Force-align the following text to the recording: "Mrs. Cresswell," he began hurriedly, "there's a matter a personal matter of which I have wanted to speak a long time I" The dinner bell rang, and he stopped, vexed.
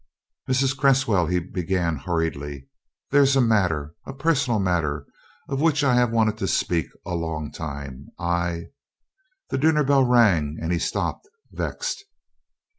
"Mrs. 0.49 0.75
Cresswell," 0.75 1.27
he 1.27 1.37
began 1.37 1.95
hurriedly, 1.95 2.67
"there's 3.11 3.35
a 3.35 3.39
matter 3.39 3.93
a 4.03 4.13
personal 4.13 4.57
matter 4.57 5.05
of 5.47 5.61
which 5.61 5.83
I 5.83 5.93
have 5.93 6.09
wanted 6.11 6.39
to 6.39 6.47
speak 6.47 6.87
a 7.05 7.13
long 7.13 7.51
time 7.51 8.07
I" 8.17 8.69
The 9.51 9.59
dinner 9.59 9.83
bell 9.83 10.03
rang, 10.03 10.57
and 10.59 10.71
he 10.71 10.79
stopped, 10.79 11.29
vexed. 11.51 12.03